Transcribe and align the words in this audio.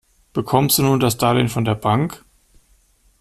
Bekommst 0.33 0.79
du 0.79 0.81
nun 0.81 0.99
das 0.99 1.17
Darlehen 1.17 1.47
von 1.47 1.63
der 1.63 1.75
Bank? 1.75 2.25